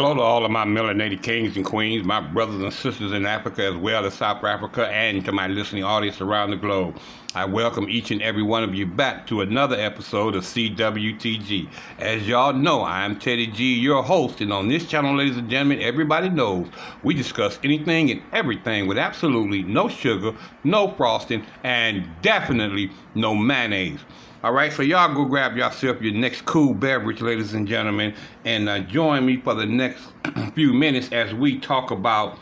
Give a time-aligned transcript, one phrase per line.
[0.00, 3.66] Hello to all of my melanated kings and queens, my brothers and sisters in Africa
[3.66, 6.98] as well as South Africa, and to my listening audience around the globe.
[7.34, 11.68] I welcome each and every one of you back to another episode of CWTG.
[11.98, 15.82] As y'all know, I'm Teddy G, your host, and on this channel, ladies and gentlemen,
[15.82, 16.68] everybody knows
[17.02, 24.00] we discuss anything and everything with absolutely no sugar, no frosting, and definitely no mayonnaise.
[24.42, 28.14] All right, so y'all go grab yourself your next cool beverage, ladies and gentlemen,
[28.46, 30.02] and uh, join me for the next
[30.54, 32.38] few minutes as we talk about,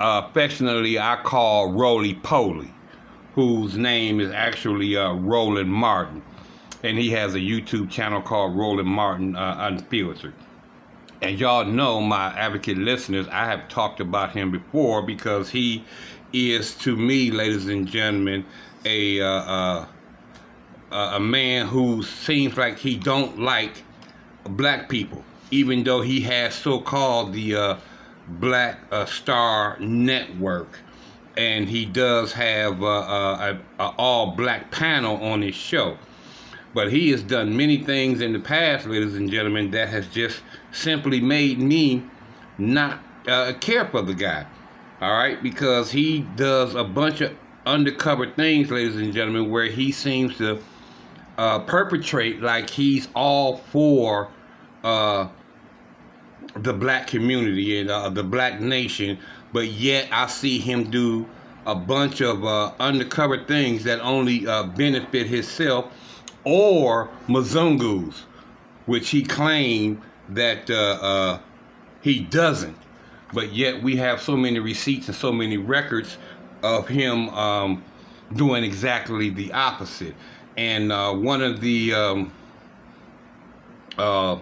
[0.00, 2.74] uh, affectionately, I call Roly Poly,
[3.36, 6.22] whose name is actually uh, Roland Martin.
[6.82, 10.34] And he has a YouTube channel called Roland Martin uh, Unfiltered.
[11.20, 15.84] And y'all know, my advocate listeners, I have talked about him before because he
[16.32, 18.44] is, to me, ladies and gentlemen,
[18.84, 19.86] a
[20.92, 23.82] a man who seems like he don't like
[24.44, 27.76] black people, even though he has so-called the uh,
[28.28, 30.78] Black uh, Star Network,
[31.36, 35.96] and he does have uh, uh, a, a all-black panel on his show.
[36.74, 40.42] But he has done many things in the past, ladies and gentlemen, that has just
[40.72, 42.02] simply made me
[42.58, 44.46] not uh, care for the guy.
[45.00, 47.32] All right, because he does a bunch of
[47.66, 50.62] undercover things, ladies and gentlemen, where he seems to
[51.38, 54.30] uh, perpetrate like he's all for
[54.84, 55.28] uh,
[56.56, 59.18] the black community and uh, the black nation,
[59.52, 61.26] but yet I see him do
[61.64, 65.92] a bunch of uh, undercover things that only uh, benefit himself
[66.44, 68.22] or Mzungus,
[68.86, 71.38] which he claimed that uh,
[72.00, 72.76] he doesn't.
[73.32, 76.18] But yet we have so many receipts and so many records
[76.62, 77.82] of him um,
[78.34, 80.14] doing exactly the opposite
[80.56, 82.32] and uh, one of the um,
[83.98, 84.38] uh,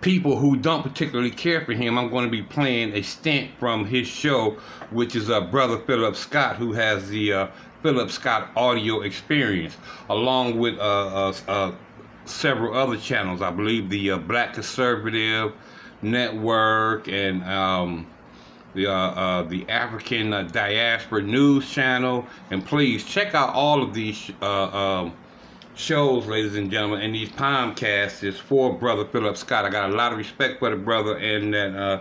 [0.00, 3.84] people who don't particularly care for him, I'm going to be playing a stint from
[3.84, 4.56] his show,
[4.90, 7.46] which is uh, Brother Philip Scott, who has the uh,
[7.82, 9.76] Philip Scott audio experience,
[10.08, 11.72] along with uh, uh, uh
[12.24, 13.40] several other channels.
[13.40, 15.52] I believe the Black Conservative
[16.02, 18.06] Network and um,
[18.76, 22.26] the, uh, uh, the African uh, Diaspora News Channel.
[22.50, 25.14] And please check out all of these uh, um,
[25.74, 27.00] shows, ladies and gentlemen.
[27.00, 29.64] And these podcasts is for Brother Philip Scott.
[29.64, 32.00] I got a lot of respect for the brother and that uh,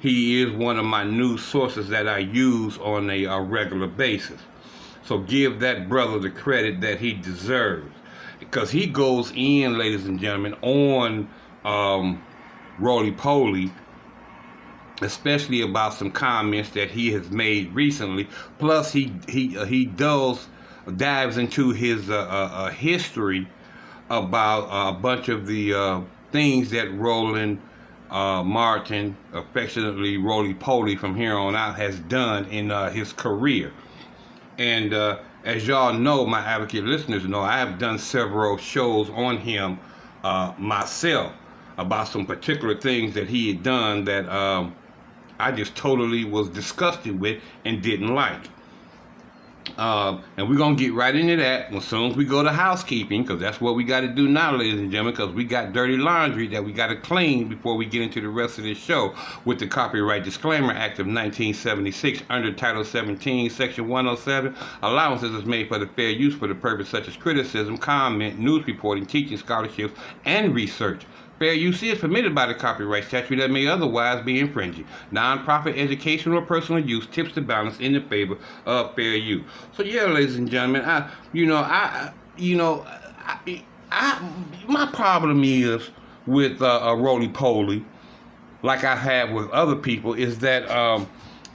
[0.00, 4.40] he is one of my news sources that I use on a, a regular basis.
[5.04, 7.92] So give that brother the credit that he deserves.
[8.40, 11.28] Because he goes in, ladies and gentlemen, on
[11.64, 12.22] um,
[12.78, 13.70] Roly Poly
[15.02, 18.28] especially about some comments that he has made recently.
[18.58, 20.48] Plus, he he uh, he does
[20.96, 23.48] dives into his uh, uh, uh history
[24.08, 27.60] about a bunch of the uh, things that Roland
[28.10, 33.72] uh, Martin, affectionately Roly Poly from here on out, has done in his career.
[34.58, 34.94] And
[35.44, 39.80] as y'all know, my advocate listeners know, I have done several shows on him
[40.56, 41.32] myself
[41.78, 44.28] about some particular things that he had done that.
[44.28, 44.76] Um,
[45.38, 48.48] I just totally was disgusted with and didn't like.
[49.76, 52.50] Uh, and we're going to get right into that as soon as we go to
[52.50, 55.72] housekeeping, because that's what we got to do now, ladies and gentlemen, because we got
[55.72, 58.78] dirty laundry that we got to clean before we get into the rest of this
[58.78, 59.14] show
[59.44, 64.54] with the Copyright Disclaimer Act of 1976 under Title 17, Section 107.
[64.82, 68.66] Allowances is made for the fair use for the purpose such as criticism, comment, news
[68.66, 71.02] reporting, teaching, scholarships, and research.
[71.38, 74.86] Fair use is permitted by the copyright statute that may otherwise be infringing.
[75.12, 79.44] Nonprofit educational or personal use tips the balance in the favor of fair use.
[79.76, 84.32] So yeah, ladies and gentlemen, I, you know, I, you know, I, I
[84.66, 85.90] my problem is
[86.26, 87.84] with uh, a roly poly,
[88.62, 91.08] like I have with other people, is that um,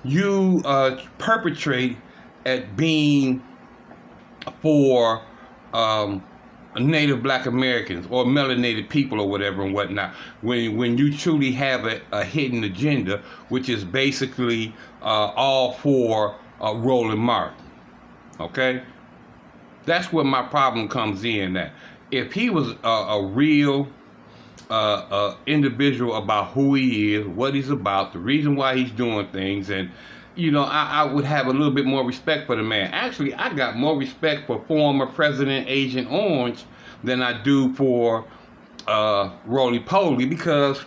[0.03, 1.97] you uh, perpetrate
[2.45, 3.43] at being
[4.61, 5.21] for
[5.73, 6.23] um,
[6.79, 10.13] Native Black Americans or melanated people or whatever and whatnot.
[10.41, 16.35] When when you truly have a, a hidden agenda, which is basically uh, all for
[16.61, 17.57] uh, Roland Martin.
[18.39, 18.81] Okay,
[19.85, 21.53] that's where my problem comes in.
[21.53, 21.73] That
[22.09, 23.87] if he was a, a real
[24.69, 29.27] uh, uh, individual about who he is, what he's about, the reason why he's doing
[29.27, 29.91] things, and
[30.35, 32.89] you know, I, I, would have a little bit more respect for the man.
[32.93, 36.63] Actually, I got more respect for former President Agent Orange
[37.03, 38.25] than I do for
[38.87, 40.83] uh, Roly Poly because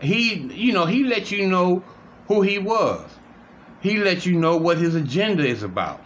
[0.00, 1.82] he, you know, he let you know
[2.26, 3.08] who he was.
[3.80, 6.00] He let you know what his agenda is about.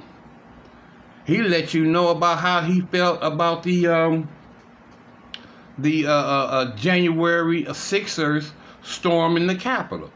[1.25, 4.29] He let you know about how he felt about the um,
[5.76, 10.11] the uh, uh, uh January Sixers storming the Capitol.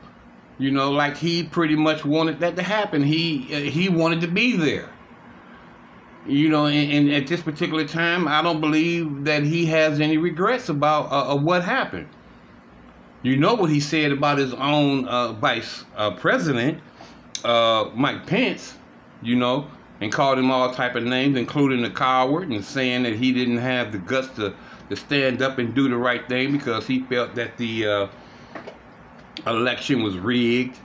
[0.62, 3.02] You know, like he pretty much wanted that to happen.
[3.02, 4.88] He uh, he wanted to be there.
[6.24, 10.18] You know, and, and, at this particular time, I don't believe that he has any
[10.18, 12.08] regrets about uh, what happened.
[13.24, 16.80] You know what he said about his own uh, vice uh, president,
[17.42, 18.76] uh, Mike Pence.
[19.20, 19.66] You know,
[20.00, 23.58] and called him all type of names, including a coward, and saying that he didn't
[23.58, 24.54] have the guts to
[24.90, 28.06] to stand up and do the right thing because he felt that the uh,
[29.46, 30.78] election was rigged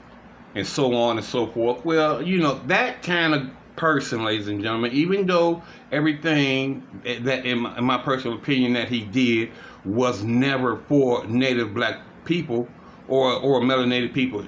[0.54, 1.84] and so on and so forth.
[1.84, 5.62] Well, you know, that kind of person, ladies and gentlemen, even though
[5.92, 9.50] everything that, in my, in my personal opinion, that he did
[9.84, 12.68] was never for native black people
[13.06, 14.44] or, or melanated people,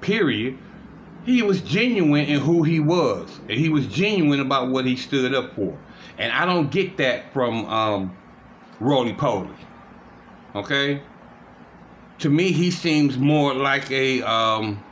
[0.00, 0.58] period,
[1.24, 3.40] he was genuine in who he was.
[3.48, 5.76] And he was genuine about what he stood up for.
[6.18, 8.16] And I don't get that from um,
[8.78, 9.50] Roly Poly.
[10.54, 11.02] Okay?
[12.18, 14.82] To me, he seems more like a um,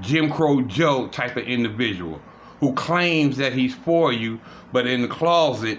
[0.00, 2.20] Jim Crow Joe type of individual
[2.60, 4.40] who claims that he's for you,
[4.72, 5.78] but in the closet,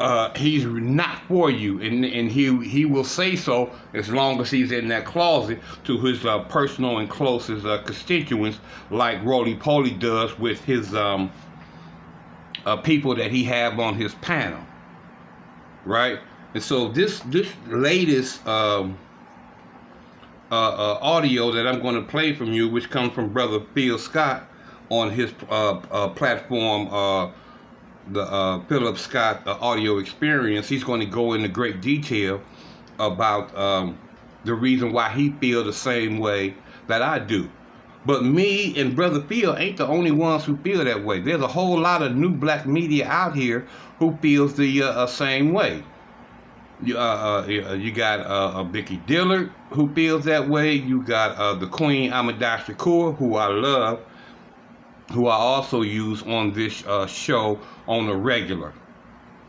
[0.00, 4.50] uh, he's not for you, and and he he will say so as long as
[4.50, 8.58] he's in that closet to his uh, personal and closest uh, constituents,
[8.90, 11.30] like Roly Poly does with his um,
[12.66, 14.60] uh, people that he have on his panel,
[15.84, 16.18] right?
[16.54, 18.46] And so this this latest.
[18.46, 18.98] Um,
[20.52, 23.98] uh, uh, audio that I'm going to play from you, which comes from Brother Phil
[23.98, 24.44] Scott
[24.90, 27.30] on his uh, uh platform, uh,
[28.10, 30.68] the uh, Philip Scott Audio Experience.
[30.68, 32.38] He's going to go into great detail
[32.98, 33.98] about um,
[34.44, 36.54] the reason why he feels the same way
[36.86, 37.48] that I do.
[38.04, 41.20] But me and Brother Phil ain't the only ones who feel that way.
[41.20, 43.66] There's a whole lot of new black media out here
[43.98, 45.82] who feels the same way.
[46.84, 50.72] You, uh, uh, you got uh, uh, Vicky Dillard, who feels that way.
[50.72, 54.00] You got uh, the Queen Amadash Shakur, who I love,
[55.12, 58.72] who I also use on this uh, show on a regular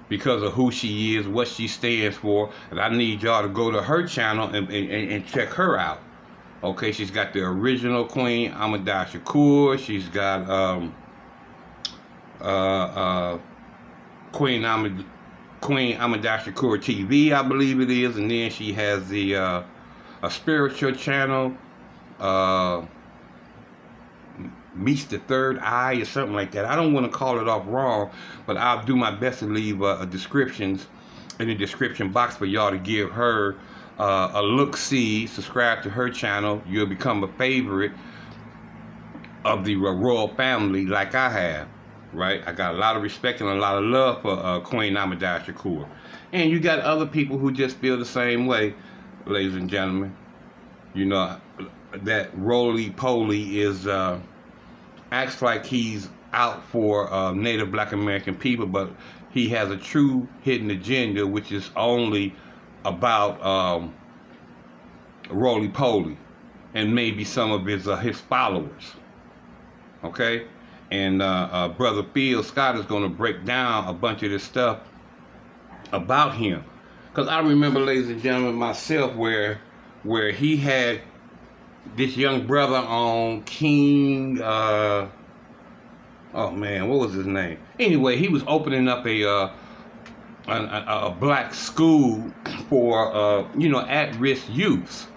[0.10, 2.52] because of who she is, what she stands for.
[2.70, 6.02] And I need y'all to go to her channel and, and, and check her out.
[6.64, 9.80] Okay, she's got the original Queen Amadash Shakur.
[9.80, 10.94] She's got um,
[12.42, 13.40] uh, uh,
[14.34, 15.04] Queen Amadash
[15.64, 19.64] Queen Amadash Shakur TV, I believe it is, and then she has the uh,
[20.22, 21.56] a spiritual channel,
[22.20, 22.86] uh,
[24.76, 26.66] meets the third eye or something like that.
[26.66, 28.12] I don't want to call it off wrong,
[28.46, 30.88] but I'll do my best to leave uh, descriptions
[31.40, 33.56] in the description box for y'all to give her
[34.00, 35.28] uh, a look see.
[35.28, 36.62] Subscribe to her channel.
[36.68, 37.94] You'll become a favorite
[39.46, 41.68] of the royal family like I have
[42.14, 42.42] right?
[42.46, 45.46] I got a lot of respect and a lot of love for uh, Queen Amadash
[45.46, 45.88] Shakur.
[46.32, 48.76] And you got other people who just feel the same way,
[49.26, 50.16] ladies and gentlemen.
[50.94, 51.40] You know,
[51.94, 54.20] that roly poly is, uh,
[55.12, 58.92] acts like he's out for uh, Native Black American people, but
[59.32, 62.36] he has a true hidden agenda, which is only
[62.84, 63.94] about um,
[65.30, 66.18] roly poly
[66.74, 68.94] and maybe some of his, uh, his followers.
[70.04, 70.48] Okay?
[70.94, 74.44] And uh, uh, brother Phil Scott is going to break down a bunch of this
[74.44, 74.80] stuff
[75.92, 76.64] about him.
[77.10, 79.60] Because I remember, ladies and gentlemen, myself where
[80.04, 81.02] where he had
[81.96, 84.40] this young brother on King.
[84.40, 85.10] Uh,
[86.36, 87.58] oh man, what was his name?
[87.80, 89.50] Anyway, he was opening up a uh,
[90.48, 92.32] a, a, a, black school
[92.70, 95.08] for uh, you know at-risk youths,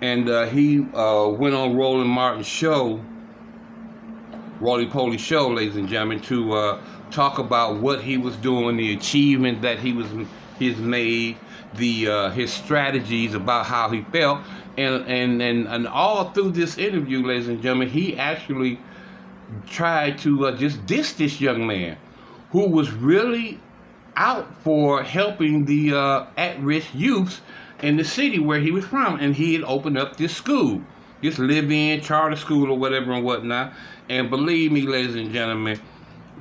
[0.00, 3.00] and uh, he uh, went on Roland Martin's show
[4.60, 8.92] Roly Poly Show, ladies and gentlemen, to uh, talk about what he was doing, the
[8.92, 10.06] achievement that he was
[10.58, 11.38] he's made,
[11.74, 14.40] the uh, his strategies about how he felt,
[14.76, 18.78] and and and and all through this interview, ladies and gentlemen, he actually
[19.66, 21.96] tried to uh, just diss this young man,
[22.50, 23.58] who was really
[24.16, 27.40] out for helping the uh, at-risk youths
[27.82, 30.82] in the city where he was from, and he had opened up this school
[31.22, 33.72] this live-in charter school or whatever and whatnot.
[34.08, 35.80] And believe me, ladies and gentlemen,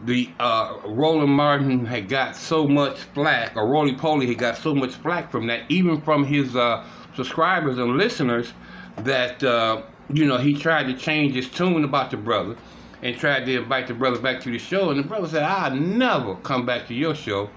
[0.05, 4.73] the uh, Roland Martin had got so much flack, or Roly Poly had got so
[4.73, 8.53] much flack from that, even from his uh, subscribers and listeners,
[8.97, 9.81] that uh,
[10.11, 12.55] you know he tried to change his tune about the brother,
[13.03, 15.75] and tried to invite the brother back to the show, and the brother said, "I'll
[15.75, 17.49] never come back to your show,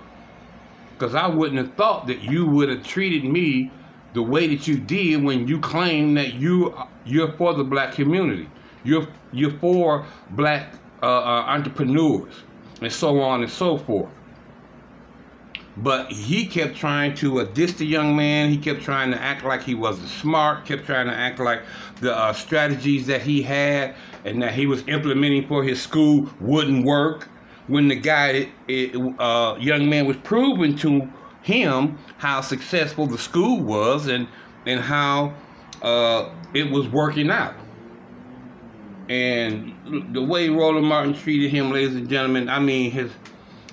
[0.94, 3.70] because I wouldn't have thought that you would have treated me
[4.14, 8.48] the way that you did when you claim that you you're for the black community,
[8.84, 12.34] you're you're for black uh, uh, entrepreneurs,
[12.80, 14.10] and so on and so forth.
[15.78, 18.50] But he kept trying to diss the young man.
[18.50, 20.66] He kept trying to act like he wasn't smart.
[20.66, 21.62] Kept trying to act like
[22.00, 26.84] the uh, strategies that he had and that he was implementing for his school wouldn't
[26.84, 27.28] work.
[27.68, 31.10] When the guy, it, uh, young man, was proven to
[31.42, 34.28] him how successful the school was and
[34.66, 35.34] and how
[35.82, 37.54] uh, it was working out.
[39.08, 39.74] And
[40.14, 43.10] the way Roland Martin treated him, ladies and gentlemen, I mean, his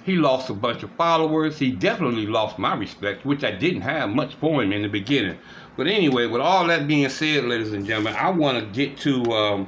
[0.03, 1.59] he lost a bunch of followers.
[1.59, 5.37] He definitely lost my respect, which I didn't have much for him in the beginning.
[5.77, 9.23] But anyway, with all that being said, ladies and gentlemen, I want to get to
[9.31, 9.67] um,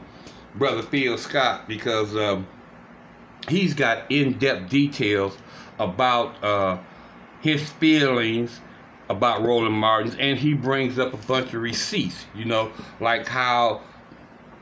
[0.55, 2.48] Brother Phil Scott because um,
[3.48, 5.38] he's got in-depth details
[5.79, 6.79] about uh,
[7.41, 8.62] his feelings
[9.10, 12.25] about Roland Martins, and he brings up a bunch of receipts.
[12.33, 13.81] You know, like how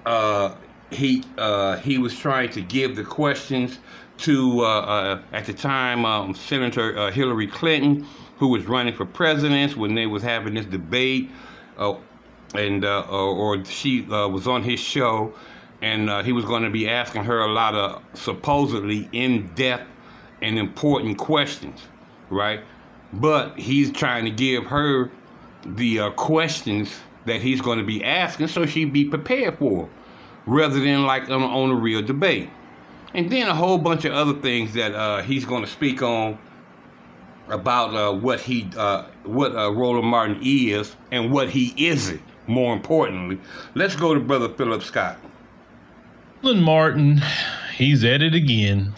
[0.06, 0.56] uh,
[0.92, 3.80] he uh, he was trying to give the questions
[4.20, 8.06] to uh, uh, at the time um, Senator uh, Hillary Clinton,
[8.38, 11.30] who was running for president when they was having this debate,
[11.78, 11.96] uh,
[12.54, 15.34] and uh, or she was on his show,
[15.82, 19.88] and he was going to be asking her a lot of supposedly in-depth
[20.42, 21.82] and important questions,
[22.30, 22.62] right?
[23.14, 25.12] But he's trying to give her
[25.66, 29.90] the questions that he's going to be asking so she'd be prepared for
[30.46, 32.50] rather than like on, on a real debate.
[33.14, 36.38] And then a whole bunch of other things that uh, he's going to speak on
[37.48, 42.22] about uh, what he, uh, what uh, Roland Martin is and what he isn't.
[42.48, 43.40] More importantly,
[43.76, 45.18] let's go to Brother Philip Scott.
[46.44, 47.22] Roland Martin,
[47.76, 48.94] he's at it again.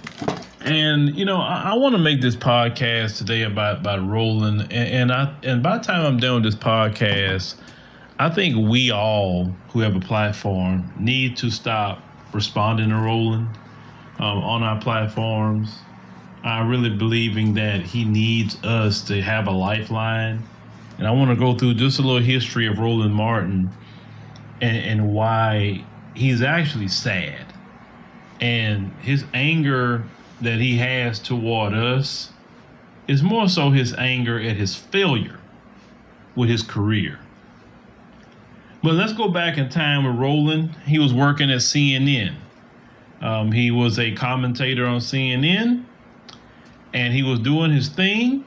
[0.64, 4.72] And you know, I, I want to make this podcast today about about Roland, and,
[4.72, 7.56] and I and by the time I'm done with this podcast,
[8.20, 12.04] I think we all who have a platform need to stop
[12.34, 13.48] responding to Roland
[14.20, 15.80] um, on our platforms.
[16.44, 20.44] I'm really believing that he needs us to have a lifeline.
[20.98, 23.72] And I want to go through just a little history of Roland Martin
[24.62, 25.84] and, and why
[26.16, 27.46] he's actually sad.
[28.40, 30.04] And his anger
[30.42, 32.32] that he has toward us
[33.08, 35.40] is more so his anger at his failure
[36.36, 37.20] with his career.
[38.84, 40.76] But let's go back in time with Roland.
[40.86, 42.36] He was working at CNN.
[43.22, 45.84] Um, he was a commentator on CNN,
[46.94, 48.44] and he was doing his thing,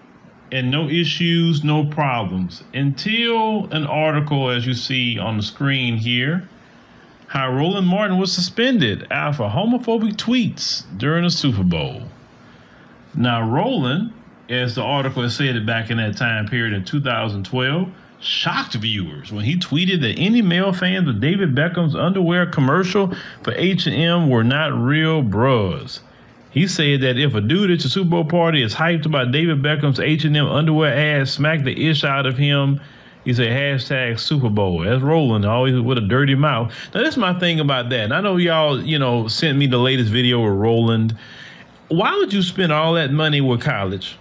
[0.50, 6.48] and no issues, no problems until an article, as you see on the screen here,
[7.34, 12.02] how Roland Martin was suspended after homophobic tweets during the Super Bowl.
[13.16, 14.12] Now, Roland,
[14.48, 17.88] as the article said it back in that time period in 2012,
[18.20, 23.12] shocked viewers when he tweeted that any male fans of David Beckham's underwear commercial
[23.42, 26.02] for H&M were not real bros.
[26.52, 29.60] He said that if a dude at the Super Bowl party is hyped about David
[29.60, 32.80] Beckham's H&M underwear ass, smack the ish out of him.
[33.24, 34.80] He said hashtag Super Bowl.
[34.80, 36.72] That's Roland always with a dirty mouth.
[36.94, 38.00] Now that's my thing about that.
[38.00, 41.16] And I know y'all, you know, sent me the latest video with Roland.
[41.88, 44.18] Why would you spend all that money with college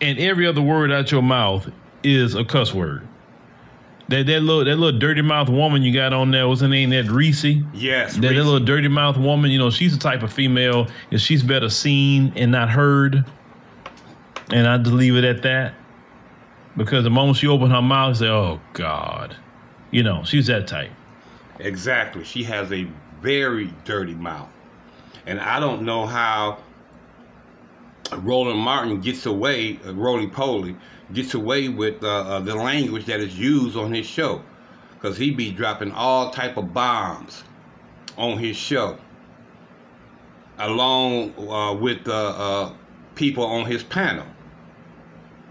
[0.00, 1.70] and every other word out your mouth
[2.02, 3.06] is a cuss word.
[4.08, 6.90] That that little that little dirty mouth woman you got on there, what's her name?
[6.90, 7.44] That Reese.
[7.72, 8.14] Yes.
[8.14, 11.42] That, that little dirty mouth woman, you know, she's the type of female and she's
[11.42, 13.24] better seen and not heard.
[14.50, 15.74] And I just leave it at that.
[16.76, 19.36] Because the moment she opened her mouth, say, Oh God.
[19.90, 20.90] You know, she's that type.
[21.60, 22.24] Exactly.
[22.24, 22.88] She has a
[23.20, 24.48] very dirty mouth.
[25.26, 26.58] And I don't know how
[28.12, 30.76] Roland Martin gets away, uh, Roly Poly,
[31.12, 34.42] gets away with uh, uh, the language that is used on his show.
[34.94, 37.44] Because he be dropping all type of bombs
[38.16, 38.98] on his show.
[40.58, 42.72] Along uh, with uh,
[43.14, 44.26] people on his panel.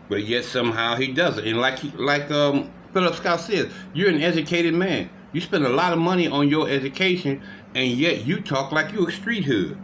[0.09, 1.45] But yet somehow he does it.
[1.45, 5.09] And like, like um, Philip Scott says, you're an educated man.
[5.31, 7.41] You spend a lot of money on your education,
[7.73, 9.77] and yet you talk like you're a street hood.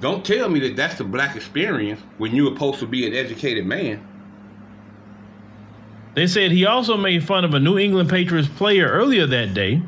[0.00, 3.14] Don't tell me that that's the black experience when you were supposed to be an
[3.14, 4.06] educated man.
[6.14, 9.82] They said he also made fun of a New England Patriots player earlier that day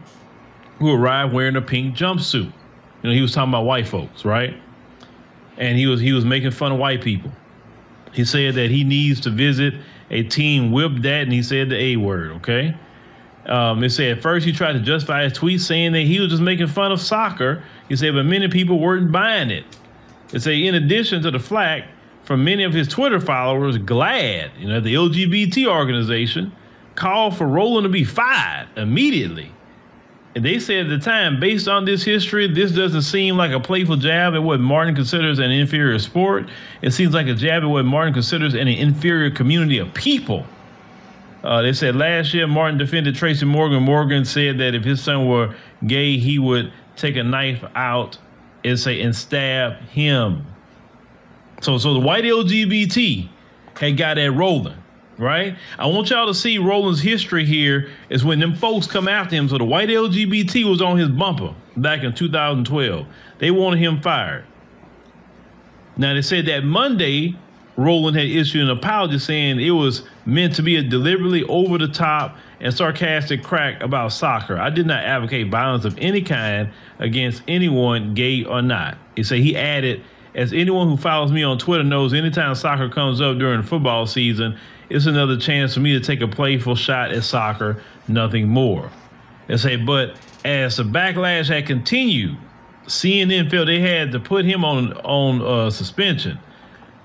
[0.79, 2.45] who arrived wearing a pink jumpsuit.
[2.45, 2.53] You
[3.03, 4.57] know, he was talking about white folks, right?
[5.59, 7.31] and he was he was making fun of white people.
[8.17, 9.75] He said that he needs to visit
[10.11, 12.33] a team whipped that, and he said the A word.
[12.33, 12.75] Okay.
[13.45, 16.31] Um, it said at first he tried to justify his tweet saying that he was
[16.31, 17.63] just making fun of soccer.
[17.89, 19.65] He said, but many people weren't buying it.
[20.33, 21.85] It said in addition to the flack
[22.25, 26.53] from many of his Twitter followers, GLAAD, you know, the LGBT organization,
[26.97, 29.53] called for Roland to be fired immediately.
[30.37, 33.59] And they said at the time, based on this history, this doesn't seem like a
[33.59, 36.51] playful jab at what Martin considers an inferior sport.
[36.83, 40.45] It seems like a jab at what Martin considers an inferior community of people.
[41.43, 43.83] Uh, they said last year Martin defended Tracy Morgan.
[43.83, 45.55] Morgan said that if his son were
[45.87, 48.19] gay, he would take a knife out
[48.63, 50.45] and say and stab him.
[51.63, 53.27] So, so the white LGBT
[53.79, 54.77] had got that rolling,
[55.19, 55.57] right?
[55.79, 59.49] I want y'all to see Roland's history here is when them folks come after him.
[59.49, 63.07] So the white LGBT was on his bumper back in 2012.
[63.39, 64.45] They wanted him fired.
[65.97, 67.37] Now they said that Monday
[67.77, 71.89] Roland had issued an apology saying it was meant to be a deliberately over the
[71.89, 74.59] top and sarcastic crack about soccer.
[74.59, 78.97] I did not advocate violence of any kind against anyone, gay or not.
[79.15, 80.03] He said he added,
[80.35, 84.59] as anyone who follows me on Twitter knows, anytime soccer comes up during football season,
[84.89, 88.91] it's another chance for me to take a playful shot at soccer, nothing more.
[89.49, 92.37] They say, but as the backlash had continued,
[92.87, 96.39] CNN felt they had to put him on on uh, suspension.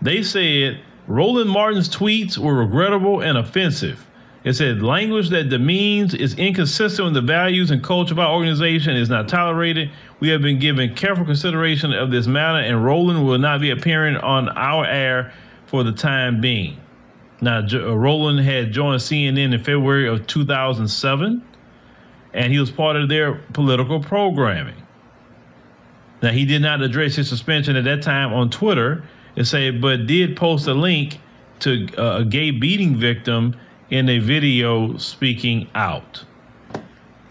[0.01, 4.07] They said Roland Martin's tweets were regrettable and offensive.
[4.43, 8.95] It said language that demeans is inconsistent with the values and culture of our organization
[8.95, 9.91] is not tolerated.
[10.19, 14.17] We have been given careful consideration of this matter, and Roland will not be appearing
[14.17, 15.31] on our air
[15.67, 16.80] for the time being.
[17.41, 21.43] Now, uh, Roland had joined CNN in February of 2007,
[22.33, 24.75] and he was part of their political programming.
[26.21, 29.03] Now, he did not address his suspension at that time on Twitter
[29.35, 31.19] and say, but did post a link
[31.61, 33.55] to uh, a gay beating victim
[33.89, 36.23] in a video speaking out.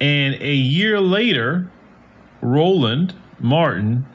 [0.00, 1.70] And a year later,
[2.42, 4.06] Roland Martin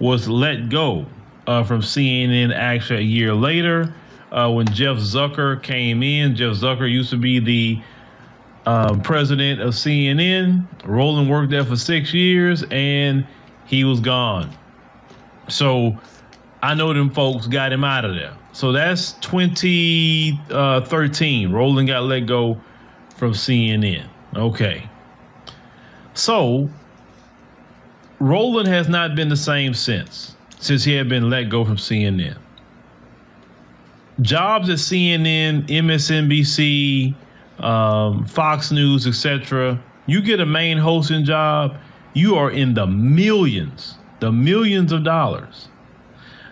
[0.00, 1.06] was let go
[1.46, 3.94] uh, from CNN actually a year later
[4.36, 6.36] uh, when Jeff Zucker came in.
[6.36, 7.80] Jeff Zucker used to be the
[8.66, 10.66] um, president of CNN.
[10.84, 13.26] Roland worked there for six years and
[13.64, 14.54] he was gone.
[15.48, 15.98] So
[16.62, 18.36] I know them folks got him out of there.
[18.52, 20.50] So that's 2013.
[20.52, 22.60] Uh, Roland got let go
[23.16, 24.06] from CNN.
[24.34, 24.88] Okay.
[26.12, 26.68] So
[28.18, 32.36] Roland has not been the same since, since he had been let go from CNN.
[34.20, 37.14] Jobs at CNN, MSNBC,
[37.62, 39.80] um, Fox News, etc.
[40.06, 41.76] You get a main hosting job,
[42.14, 45.68] you are in the millions, the millions of dollars.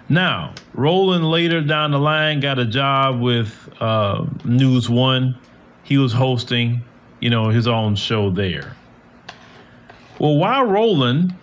[0.08, 5.38] Now, Roland later down the line got a job with uh, News One.
[5.82, 6.82] He was hosting,
[7.20, 8.76] you know, his own show there.
[10.18, 11.34] Well, while Roland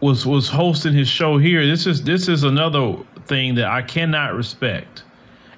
[0.00, 2.96] was was hosting his show here, this is this is another
[3.26, 5.04] thing that I cannot respect,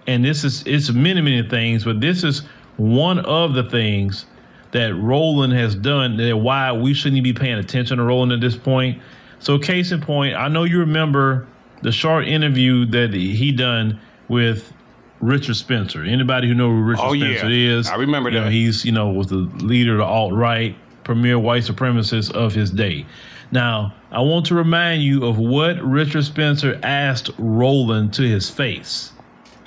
[0.06, 2.42] and this is it's many many things, but this is
[2.76, 4.26] one of the things
[4.72, 8.56] that Roland has done that why we shouldn't be paying attention to Roland at this
[8.56, 9.00] point.
[9.40, 11.46] So, case in point, I know you remember
[11.82, 14.72] the short interview that he done with
[15.20, 16.02] Richard Spencer.
[16.04, 17.78] Anybody who know who Richard oh, Spencer yeah.
[17.78, 18.40] is, I remember that.
[18.44, 22.54] Know, he's you know was the leader of the alt right, premier white supremacist of
[22.54, 23.06] his day.
[23.52, 29.12] Now, I want to remind you of what Richard Spencer asked Roland to his face.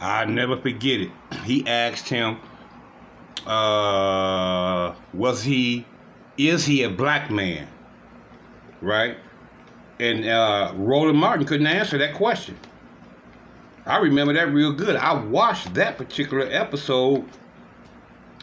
[0.03, 1.11] I never forget it.
[1.43, 2.37] He asked him,
[3.45, 5.85] uh, "Was he?
[6.37, 7.67] Is he a black man?"
[8.81, 9.17] Right
[9.99, 12.57] and uh, Roland Martin couldn't answer that question.
[13.85, 14.95] I remember that real good.
[14.95, 17.25] I watched that particular episode,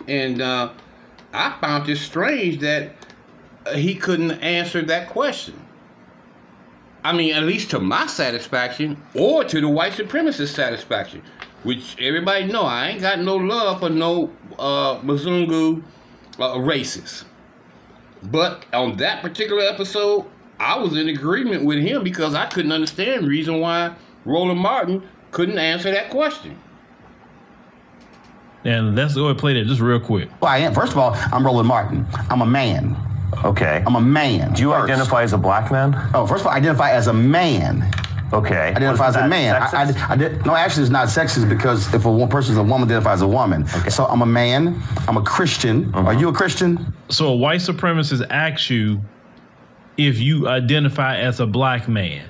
[0.06, 0.72] and uh,
[1.32, 2.92] I found it strange that
[3.66, 5.54] uh, he couldn't answer that question.
[7.02, 11.22] I mean, at least to my satisfaction, or to the white supremacist satisfaction,
[11.62, 15.82] which everybody know I ain't got no love for no uh, Mzungu
[16.38, 17.24] uh, racists.
[18.22, 20.26] But on that particular episode,
[20.58, 23.94] I was in agreement with him because I couldn't understand the reason why
[24.24, 26.58] Roland Martin couldn't answer that question.
[28.64, 30.28] And let's go and play that just real quick.
[30.40, 30.74] Well, I am.
[30.74, 32.06] First of all, I'm Roland Martin.
[32.28, 32.94] I'm a man.
[33.42, 33.82] Okay.
[33.86, 34.52] I'm a man.
[34.52, 34.84] Do you first.
[34.84, 35.96] identify as a black man?
[36.12, 37.90] Oh, first of all, I identify as a man.
[38.32, 38.72] Okay.
[38.76, 39.56] Identify as a man.
[39.56, 42.58] I, I, I, did, no, actually, it's not sexist because if a one person is
[42.58, 43.64] a woman, identifies as a woman.
[43.74, 43.90] Okay.
[43.90, 44.80] So I'm a man.
[45.08, 45.92] I'm a Christian.
[45.94, 46.08] Uh-huh.
[46.08, 46.94] Are you a Christian?
[47.08, 49.00] So a white supremacist asks you
[49.96, 52.28] if you identify as a black man.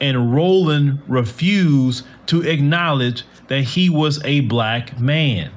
[0.00, 5.50] And Roland refused to acknowledge that he was a black man.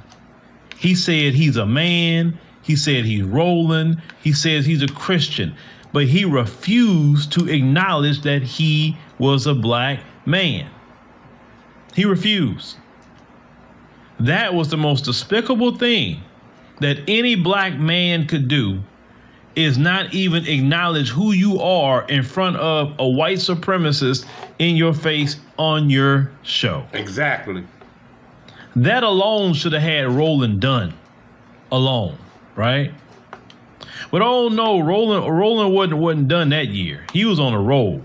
[0.77, 2.37] He said he's a man.
[2.61, 4.01] He said he's Roland.
[4.21, 5.55] He says he's a Christian.
[5.93, 10.69] But he refused to acknowledge that he was a black man.
[11.93, 12.77] He refused.
[14.19, 16.21] That was the most despicable thing
[16.79, 18.81] that any black man could do
[19.55, 24.25] is not even acknowledge who you are in front of a white supremacist
[24.59, 26.85] in your face on your show.
[26.93, 27.63] Exactly.
[28.75, 30.93] That alone should have had Roland done
[31.71, 32.17] alone,
[32.55, 32.91] right?
[34.11, 37.05] But oh no, Roland Roland wasn't wasn't done that year.
[37.11, 38.01] He was on a roll.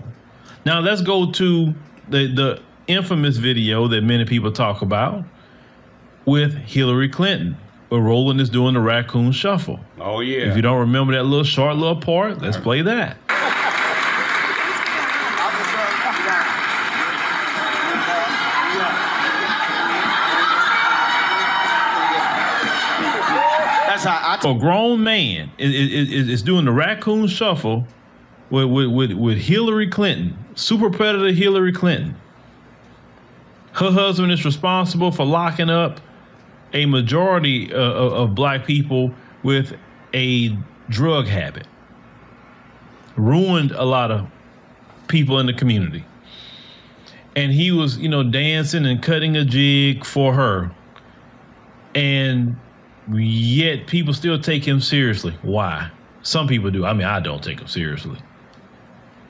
[0.65, 1.73] Now let's go to
[2.09, 5.23] the the infamous video that many people talk about
[6.25, 7.57] with Hillary Clinton,
[7.89, 9.79] where Roland is doing the raccoon shuffle.
[9.99, 10.49] Oh yeah.
[10.49, 13.17] If you don't remember that little short little part, let's play that.
[23.87, 24.33] That's how I.
[24.43, 27.87] A grown man is, is, is doing the raccoon shuffle
[28.49, 32.15] with, with, with, with Hillary Clinton, super predator Hillary Clinton.
[33.73, 35.99] Her husband is responsible for locking up
[36.73, 39.73] a majority uh, of, of black people with
[40.13, 40.55] a
[40.89, 41.67] drug habit.
[43.15, 44.27] Ruined a lot of
[45.07, 46.05] people in the community.
[47.35, 50.71] And he was, you know, dancing and cutting a jig for her.
[51.95, 52.55] And
[53.11, 55.35] yet people still take him seriously.
[55.41, 55.89] Why?
[56.21, 56.85] Some people do.
[56.85, 58.19] I mean, I don't take him seriously.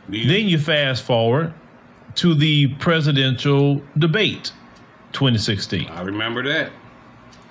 [0.09, 1.53] Then you fast forward
[2.15, 4.51] to the presidential debate
[5.13, 5.87] 2016.
[5.87, 6.71] I remember that.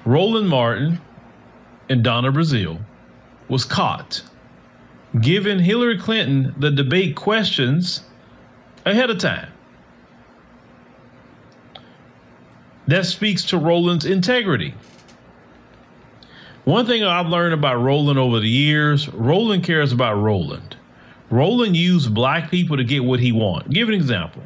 [0.04, 1.00] Roland Martin
[1.88, 2.80] and Donna Brazile
[3.48, 4.22] was caught
[5.20, 8.02] giving Hillary Clinton the debate questions
[8.86, 9.48] ahead of time.
[12.86, 14.74] That speaks to Roland's integrity.
[16.64, 20.76] One thing I've learned about Roland over the years, Roland cares about Roland.
[21.32, 23.70] Roland used black people to get what he want.
[23.70, 24.42] Give an example.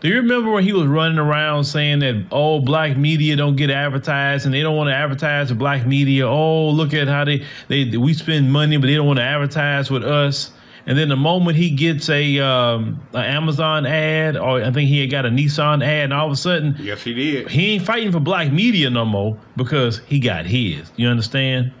[0.00, 3.70] Do you remember when he was running around saying that oh black media don't get
[3.70, 6.28] advertised and they don't want to advertise with black media?
[6.28, 9.90] Oh look at how they they we spend money but they don't want to advertise
[9.90, 10.52] with us.
[10.88, 15.00] And then the moment he gets a um, an Amazon ad or I think he
[15.00, 17.48] had got a Nissan ad, and all of a sudden Yes, he did.
[17.48, 20.92] he ain't fighting for black media no more because he got his.
[20.96, 21.72] You understand?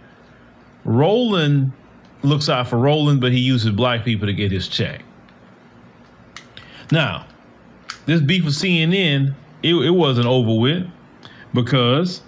[0.84, 1.72] Roland
[2.26, 5.02] looks out for Roland, but he uses black people to get his check.
[6.90, 7.26] Now,
[8.06, 10.88] this beef with CNN, it, it wasn't over with
[11.52, 12.22] because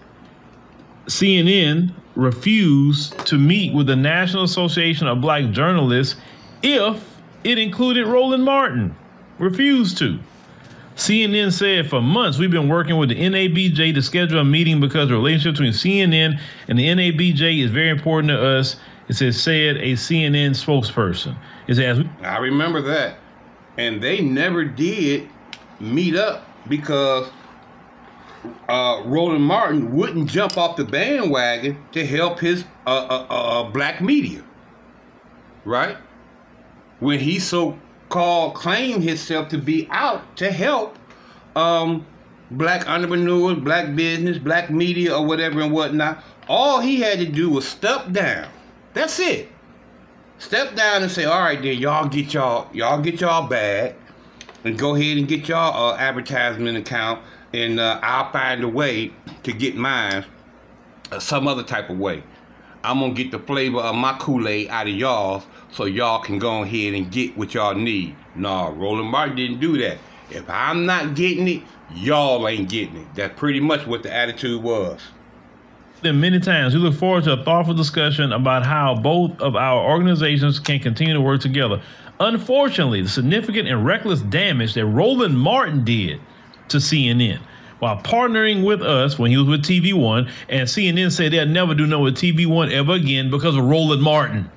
[1.07, 6.21] CNN refused to meet with the National Association of Black Journalists
[6.63, 8.97] if it included Roland Martin.
[9.39, 10.19] Refused to.
[10.97, 15.09] CNN said for months we've been working with the NABJ to schedule a meeting because
[15.09, 18.77] the relationship between CNN and the NABJ is very important to us.
[19.09, 21.37] It says said a CNN spokesperson.
[21.67, 23.19] It says I remember that.
[23.79, 25.29] And they never did
[25.81, 27.31] meet up because
[28.69, 34.01] uh, Roland Martin wouldn't jump off the bandwagon to help his uh, uh, uh, black
[34.01, 34.43] media.
[35.65, 35.97] Right?
[37.01, 40.99] When he so called claimed himself to be out to help
[41.57, 42.07] um,
[42.51, 47.51] black entrepreneurs, black business, black media, or whatever and whatnot, all he had to do
[47.51, 48.51] was step down.
[48.95, 49.49] That's it.
[50.39, 53.95] Step down and say, all right, then y'all get y'all y'all get y'all bag
[54.65, 57.23] and go ahead and get y'all uh, advertisement account,
[57.53, 60.25] and uh, I'll find a way to get mine
[61.11, 62.23] uh, some other type of way.
[62.85, 66.63] I'm gonna get the flavor of my Kool-Aid out of y'all so y'all can go
[66.63, 68.15] ahead and get what y'all need.
[68.35, 69.99] Nah, Roland Martin didn't do that.
[70.31, 71.63] If I'm not getting it,
[71.95, 73.07] y'all ain't getting it.
[73.15, 75.01] That's pretty much what the attitude was.
[76.03, 76.75] Them many times.
[76.75, 81.15] We look forward to a thoughtful discussion about how both of our organizations can continue
[81.15, 81.81] to work together.
[82.21, 86.21] Unfortunately, the significant and reckless damage that Roland Martin did
[86.69, 87.41] to CNN
[87.79, 91.75] while partnering with us when he was with TV One, and CNN said they'll never
[91.75, 94.51] do no with TV One ever again because of Roland Martin.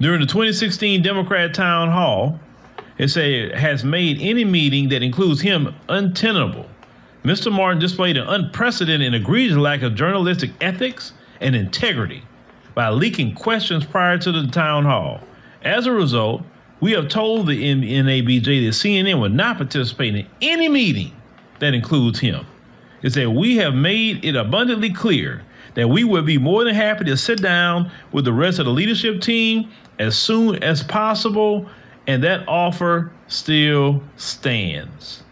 [0.00, 2.38] During the 2016 Democrat town hall,
[2.98, 6.66] it said has made any meeting that includes him untenable.
[7.24, 7.52] Mr.
[7.52, 12.22] Martin displayed an unprecedented and egregious lack of journalistic ethics and integrity
[12.74, 15.20] by leaking questions prior to the town hall.
[15.62, 16.42] As a result,
[16.80, 21.12] we have told the NABJ that CNN will not participate in any meeting
[21.58, 22.46] that includes him.
[23.02, 25.42] It said, We have made it abundantly clear
[25.74, 28.72] that we would be more than happy to sit down with the rest of the
[28.72, 31.68] leadership team as soon as possible
[32.06, 35.22] And that offer still stands.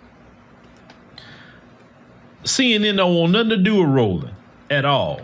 [2.48, 4.34] CNN don't want nothing to do with Roland
[4.70, 5.20] at all.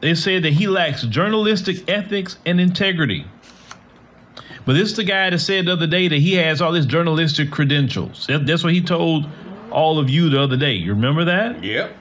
[0.00, 3.26] They said that he lacks journalistic ethics and integrity.
[4.66, 6.86] But this is the guy that said the other day that he has all his
[6.86, 8.26] journalistic credentials.
[8.28, 9.26] That's what he told
[9.70, 10.74] all of you the other day.
[10.74, 11.62] You remember that?
[11.62, 11.96] Yep.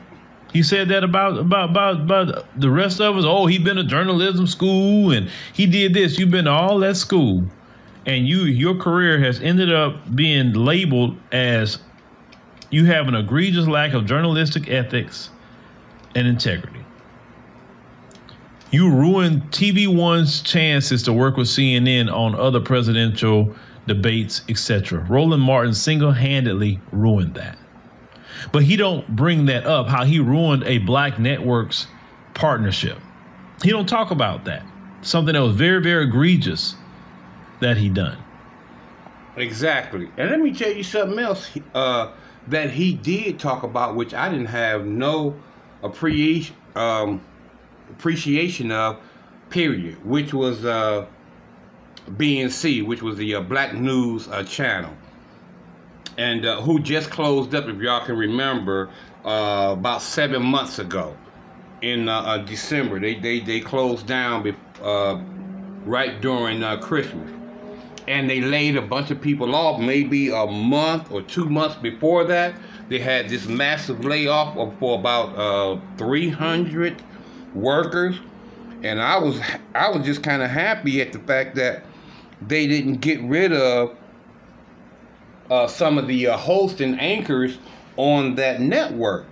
[0.52, 3.26] He said that about about about about the rest of us.
[3.26, 6.18] Oh, he been to journalism school and he did this.
[6.18, 7.44] You've been to all that school,
[8.06, 11.80] and you your career has ended up being labeled as
[12.76, 15.30] you have an egregious lack of journalistic ethics
[16.14, 16.84] and integrity.
[18.70, 23.56] You ruined TV One's chances to work with CNN on other presidential
[23.88, 25.06] debates, etc.
[25.10, 27.58] Roland Martin single-handedly ruined that.
[28.52, 31.88] But he don't bring that up how he ruined a black networks
[32.34, 33.00] partnership.
[33.64, 34.66] He don't talk about that.
[35.02, 36.76] Something that was very very egregious
[37.62, 38.18] that he done.
[39.38, 40.10] Exactly.
[40.18, 42.12] And let me tell you something else uh,
[42.48, 45.36] that he did talk about, which I didn't have no
[45.84, 47.22] appreciation um,
[47.90, 49.00] appreciation of,
[49.50, 51.06] period, which was uh,
[52.12, 54.94] BNC, which was the uh, Black News uh, channel,
[56.18, 58.90] and uh, who just closed up, if y'all can remember,
[59.24, 61.16] uh, about seven months ago
[61.82, 63.00] in uh, uh, December.
[63.00, 64.56] They, they, they closed down
[65.86, 67.35] right during Christmas
[68.08, 72.24] and they laid a bunch of people off maybe a month or two months before
[72.26, 72.56] that.
[72.88, 77.02] They had this massive layoff of, for about uh, 300
[77.54, 78.20] workers.
[78.84, 79.42] And i was
[79.74, 81.84] i was just kind of happy at the fact that
[82.46, 83.98] they didn't get rid of
[85.50, 87.58] uh, some of the uh, hosts and anchors
[87.98, 89.26] on that network.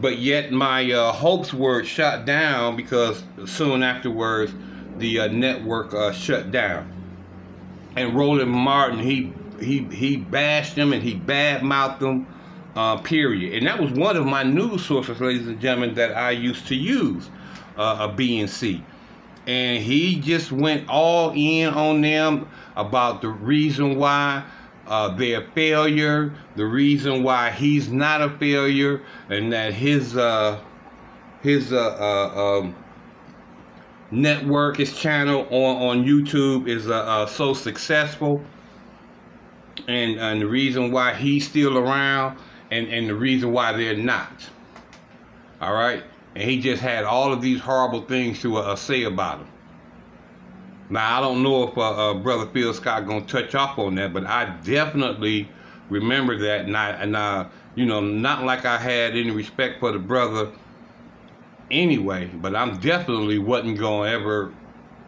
[0.00, 4.52] But yet my uh, hopes were shot down because soon afterwards
[4.96, 6.99] the uh, network uh, shut down
[7.96, 12.26] and Roland Martin, he he he bashed them and he badmouthed them,
[12.76, 13.54] uh, period.
[13.54, 16.74] And that was one of my news sources, ladies and gentlemen, that I used to
[16.74, 17.30] use,
[17.76, 18.82] uh, a BNC.
[19.46, 24.44] And he just went all in on them about the reason why
[24.86, 30.60] uh, they're a failure, the reason why he's not a failure, and that his uh,
[31.42, 32.74] his uh, uh, um,
[34.10, 38.42] network, his channel on, on YouTube is uh, uh, so successful,
[39.88, 42.38] and, and the reason why he's still around,
[42.70, 44.48] and, and the reason why they're not.
[45.60, 46.02] All right,
[46.34, 49.48] and he just had all of these horrible things to uh, say about him.
[50.88, 54.12] Now I don't know if uh, uh, brother Phil Scott gonna touch off on that,
[54.12, 55.48] but I definitely
[55.88, 57.46] remember that, and I and I,
[57.76, 60.50] you know, not like I had any respect for the brother
[61.70, 64.52] anyway, but I'm definitely wasn't gonna ever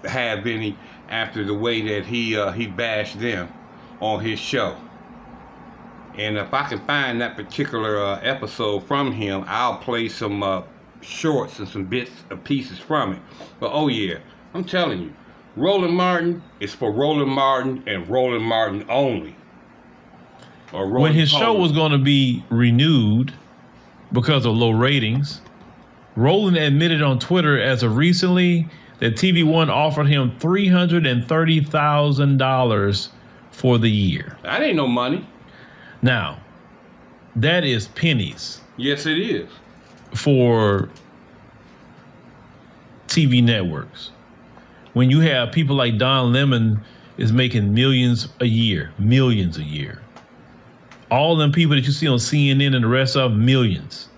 [0.04, 0.76] have any
[1.08, 3.52] after the way that he uh, he bashed them
[4.00, 4.76] on his show.
[6.16, 10.62] And if I can find that particular uh, episode from him, I'll play some uh,
[11.00, 13.20] shorts and some bits and pieces from it.
[13.60, 14.18] But oh yeah,
[14.54, 15.14] I'm telling you,
[15.56, 19.36] Roland Martin is for Roland Martin and Roland Martin only.
[20.72, 23.32] Or when Roland his show was going to be renewed
[24.12, 25.42] because of low ratings,
[26.16, 31.26] Roland admitted on Twitter as of recently that TV One offered him three hundred and
[31.26, 33.08] thirty thousand dollars
[33.50, 34.36] for the year.
[34.42, 35.26] that ain't no money.
[36.02, 36.38] Now,
[37.36, 39.48] that is pennies Yes, it is.
[40.14, 40.88] for
[43.08, 44.10] TV networks.
[44.94, 46.80] When you have people like Don Lemon
[47.18, 50.00] is making millions a year, millions a year.
[51.10, 54.08] All them people that you see on CNN and the rest of them, millions.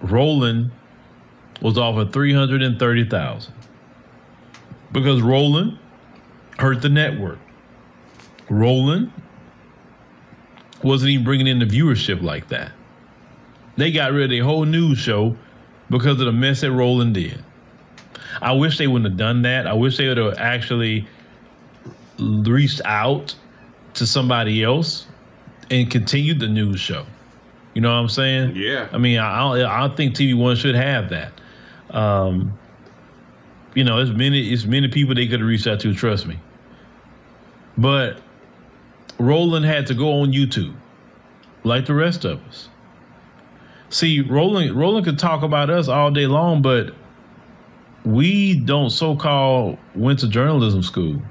[0.00, 0.70] Roland
[1.60, 3.54] was offered three hundred and thirty thousand
[4.92, 5.78] because Roland
[6.58, 7.38] hurt the network.
[8.48, 9.12] Roland
[10.82, 12.72] wasn't even bringing in the viewership like that.
[13.76, 15.36] They got rid of their whole news show
[15.90, 17.42] because of the mess that Roland did.
[18.40, 19.66] I wish they wouldn't have done that.
[19.66, 21.06] I wish they would have actually
[22.18, 23.34] reached out
[23.94, 25.06] to somebody else
[25.70, 27.04] and continued the news show.
[27.78, 28.56] You know what I'm saying?
[28.56, 28.88] Yeah.
[28.90, 31.32] I mean, I don't, I think TV One should have that.
[31.90, 32.58] Um,
[33.72, 35.94] you know, it's many it's many people they could have reached out to.
[35.94, 36.40] Trust me.
[37.76, 38.20] But
[39.20, 40.74] Roland had to go on YouTube,
[41.62, 42.68] like the rest of us.
[43.90, 46.92] See, Roland Roland could talk about us all day long, but
[48.04, 51.22] we don't so-called went to journalism school,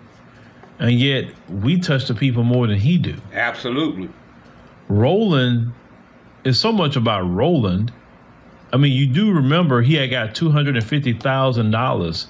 [0.80, 3.18] and yet we touch the people more than he do.
[3.34, 4.08] Absolutely.
[4.88, 5.74] Roland
[6.48, 7.92] is so much about Roland.
[8.74, 12.28] I mean, you do remember he had got two hundred and fifty thousand dollars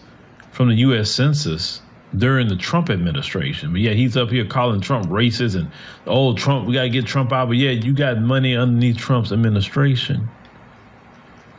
[0.51, 1.11] from the U.S.
[1.11, 1.81] Census
[2.15, 3.71] during the Trump administration.
[3.71, 5.69] But yeah, he's up here calling Trump racist and
[6.05, 7.47] oh Trump, we gotta get Trump out.
[7.47, 10.27] But yeah, you got money underneath Trump's administration.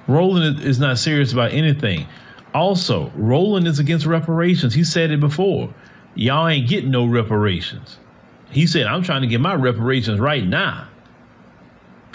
[0.07, 2.07] Roland is not serious about anything.
[2.55, 4.75] Also, Roland is against reparations.
[4.75, 5.73] He said it before.
[6.14, 7.99] Y'all ain't getting no reparations.
[8.51, 10.88] He said, I'm trying to get my reparations right now.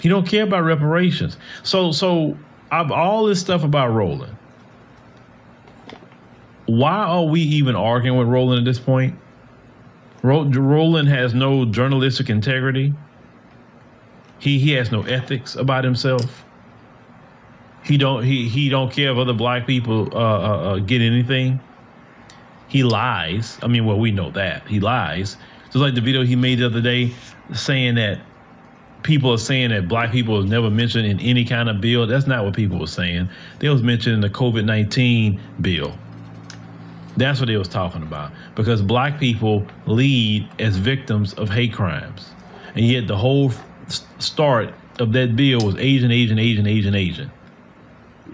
[0.00, 1.36] He don't care about reparations.
[1.62, 2.36] So so
[2.70, 4.36] I've all this stuff about Roland.
[6.66, 9.18] Why are we even arguing with Roland at this point?
[10.22, 12.94] Roland has no journalistic integrity.
[14.38, 16.44] He he has no ethics about himself.
[17.84, 21.60] He don't he he don't care if other black people uh, uh, uh, get anything.
[22.68, 23.58] He lies.
[23.62, 25.36] I mean, well, we know that he lies.
[25.66, 27.12] Just like the video he made the other day,
[27.52, 28.20] saying that
[29.04, 32.06] people are saying that black people was never mentioned in any kind of bill.
[32.06, 33.28] That's not what people were saying.
[33.60, 35.96] They was mentioned in the COVID nineteen bill.
[37.16, 42.30] That's what they was talking about because black people lead as victims of hate crimes,
[42.74, 43.52] and yet the whole
[44.18, 47.30] start of that bill was Asian, Asian, Asian, Asian, Asian.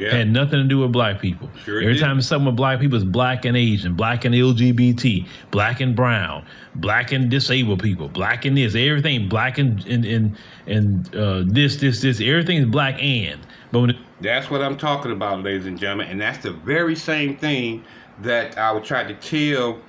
[0.01, 0.17] Yeah.
[0.17, 1.51] Had nothing to do with black people.
[1.63, 2.01] Sure Every did.
[2.01, 6.47] time something with black people is black and Asian, black and LGBT, black and brown,
[6.77, 11.77] black and disabled people, black and this, everything black and and and, and uh, this,
[11.77, 13.47] this, this, everything is black and.
[13.73, 16.97] But when it, that's what I'm talking about, ladies and gentlemen, and that's the very
[16.97, 17.85] same thing
[18.23, 19.81] that I would try to tell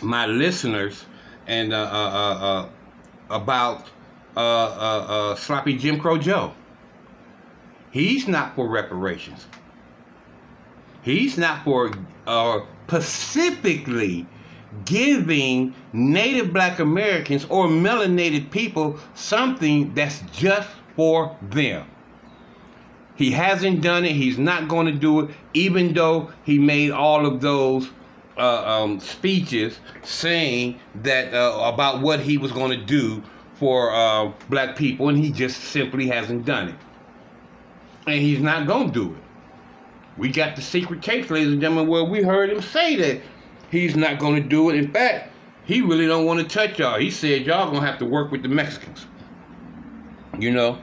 [0.00, 1.04] my listeners
[1.46, 2.68] and uh, uh, uh, uh
[3.28, 3.90] about
[4.38, 6.54] uh, uh, sloppy Jim Crow Joe.
[7.90, 9.46] He's not for reparations.
[11.02, 11.92] He's not for
[12.86, 14.26] specifically
[14.84, 21.86] giving Native Black Americans or melanated people something that's just for them.
[23.16, 24.12] He hasn't done it.
[24.12, 27.88] He's not going to do it, even though he made all of those
[28.36, 33.22] uh, um, speeches saying that uh, about what he was going to do
[33.54, 36.76] for uh, black people, and he just simply hasn't done it.
[38.08, 39.22] And he's not going to do it.
[40.16, 43.22] We got the secret tapes, ladies and gentlemen, where we heard him say that
[43.70, 44.76] he's not going to do it.
[44.76, 45.30] In fact,
[45.64, 46.98] he really don't want to touch y'all.
[46.98, 49.06] He said y'all going to have to work with the Mexicans.
[50.38, 50.78] You know?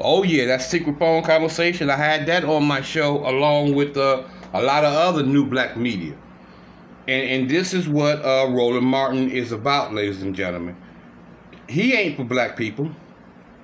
[0.00, 1.90] Oh yeah, that secret phone conversation.
[1.90, 5.76] I had that on my show along with uh, a lot of other new black
[5.76, 6.14] media.
[7.06, 10.76] And, and this is what uh, Roland Martin is about, ladies and gentlemen.
[11.68, 12.90] He ain't for black people.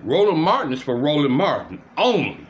[0.03, 2.47] Roland Martin is for Roland Martin only.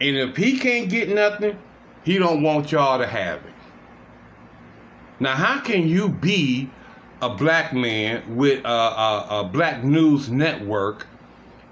[0.00, 1.58] And if he can't get nothing,
[2.04, 3.52] he don't want y'all to have it.
[5.20, 6.70] Now, how can you be
[7.20, 11.06] a black man with a, a, a black news network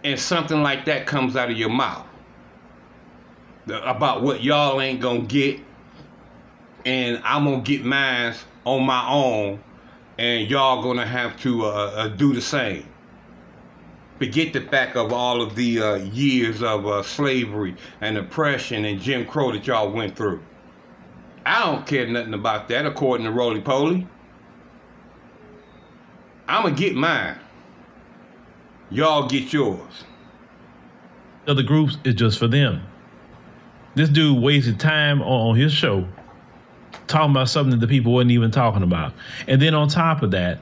[0.03, 2.07] and something like that comes out of your mouth
[3.69, 5.61] about what y'all ain't gonna get
[6.85, 8.35] and I'm gonna get mine
[8.65, 9.63] on my own
[10.19, 12.89] and y'all gonna have to uh, uh, do the same.
[14.19, 19.01] Forget the fact of all of the uh, years of uh, slavery and oppression and
[19.01, 20.43] Jim Crow that y'all went through.
[21.45, 24.07] I don't care nothing about that according to Roly Poly.
[26.49, 27.39] I'm gonna get mine.
[28.91, 30.05] Y'all get yours.
[31.47, 32.83] Other groups is just for them.
[33.95, 36.07] This dude wasted time on, his show
[37.07, 39.13] talking about something that the people wasn't even talking about.
[39.47, 40.59] And then on top of that,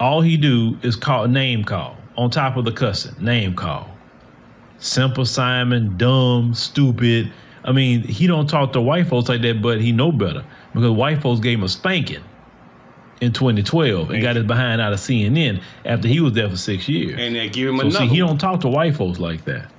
[0.00, 1.97] all he do is call name call.
[2.18, 3.88] On top of the cussing, name call.
[4.80, 7.32] Simple Simon, dumb, stupid.
[7.64, 10.90] I mean, he don't talk to white folks like that, but he know better because
[10.90, 12.22] white folks gave him a spanking
[13.20, 16.88] in 2012 and got his behind out of CNN after he was there for six
[16.88, 17.14] years.
[17.18, 17.98] And they give him so another.
[17.98, 19.70] See, he don't talk to white folks like that.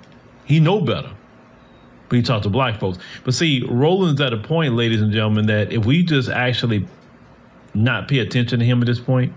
[0.45, 1.11] He know better.
[2.07, 2.99] But he talk to black folks.
[3.23, 6.87] But see, Roland's at a point, ladies and gentlemen, that if we just actually
[7.73, 9.33] not pay attention to him at this point,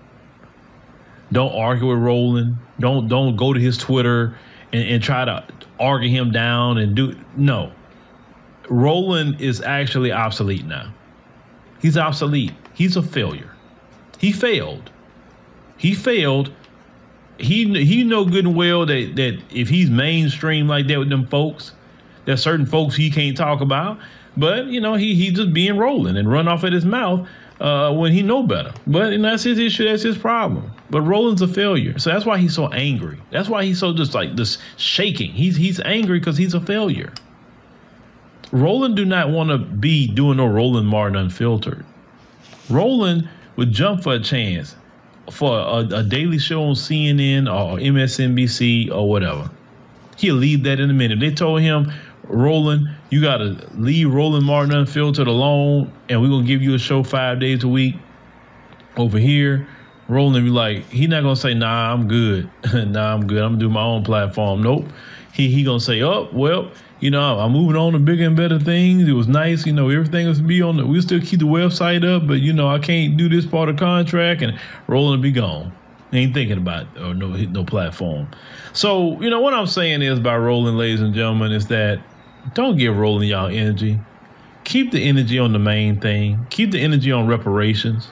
[1.32, 4.36] don't argue with Roland, don't don't go to his Twitter
[4.72, 5.44] and, and try to
[5.80, 7.72] argue him down and do no.
[8.68, 10.92] Roland is actually obsolete now.
[11.80, 12.52] He's obsolete.
[12.74, 13.50] He's a failure.
[14.18, 14.90] He failed.
[15.76, 16.52] He failed.
[17.38, 21.26] He he know good and well that that if he's mainstream like that with them
[21.26, 21.72] folks,
[22.24, 23.98] there's certain folks he can't talk about.
[24.36, 27.26] But you know he he just being rolling and run off at his mouth
[27.62, 28.74] uh, when he know better.
[28.86, 29.84] But and that's his issue.
[29.84, 30.70] That's his problem.
[30.90, 33.18] But Roland's a failure, so that's why he's so angry.
[33.30, 35.30] That's why he's so just like this shaking.
[35.30, 37.12] He's he's angry because he's a failure.
[38.50, 41.86] Roland do not want to be doing no Roland Martin unfiltered.
[42.68, 44.76] Roland would jump for a chance
[45.30, 49.50] for a, a daily show on CNN or MSNBC or whatever.
[50.18, 51.20] He'll leave that in a minute.
[51.20, 51.90] They told him
[52.24, 56.74] Roland, you got to leave Roland Martin Unfiltered alone, and we're going to give you
[56.74, 57.96] a show five days a week
[58.96, 59.66] over here.
[60.08, 62.50] Roland be like, he not going to say, nah, I'm good.
[62.74, 63.42] nah, I'm good.
[63.42, 64.62] I'm going to do my own platform.
[64.62, 64.86] Nope.
[65.32, 66.70] He, he going to say, oh, well,
[67.00, 69.08] you know, I'm moving on to bigger and better things.
[69.08, 72.04] It was nice, you know, everything was be on the, we still keep the website
[72.04, 75.72] up, but, you know, I can't do this part of contract, and Roland be gone
[76.12, 78.28] ain't thinking about or no no platform.
[78.72, 82.00] So you know what I'm saying is by Roland, ladies and gentlemen, is that
[82.54, 83.98] don't get rolling y'all energy.
[84.64, 86.46] Keep the energy on the main thing.
[86.50, 88.08] Keep the energy on reparations.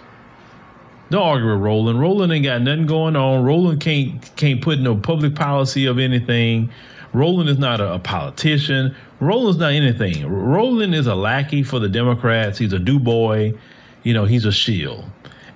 [1.10, 2.00] Don't argue with Roland.
[2.00, 3.44] Roland ain't got nothing going on.
[3.44, 6.70] Roland can't can't put no public policy of anything.
[7.12, 8.94] Roland is not a, a politician.
[9.18, 10.26] Roland's not anything.
[10.26, 12.58] Roland is a lackey for the Democrats.
[12.58, 13.52] He's a do boy.
[14.04, 15.04] You know, he's a shield